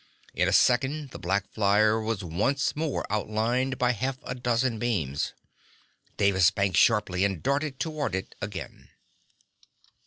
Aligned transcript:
In 0.33 0.47
a 0.47 0.51
second 0.51 1.11
the 1.11 1.19
black 1.19 1.47
flyer 1.51 2.01
was 2.01 2.23
once 2.23 2.75
more 2.75 3.05
outlined 3.11 3.77
by 3.77 3.91
half 3.91 4.17
a 4.23 4.33
dozen 4.33 4.79
beams. 4.79 5.35
Davis 6.17 6.49
banked 6.49 6.79
sharply 6.79 7.23
and 7.23 7.43
darted 7.43 7.79
toward 7.79 8.15
it 8.15 8.33
again. 8.41 8.89